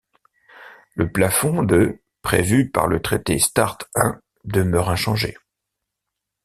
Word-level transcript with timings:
Le 0.95 1.11
plafond 1.11 1.61
de 1.61 2.01
prévu 2.23 2.71
par 2.71 2.87
le 2.87 3.03
traité 3.03 3.37
Start 3.37 3.87
I 3.95 4.13
demeure 4.45 4.89
inchangé. 4.89 5.37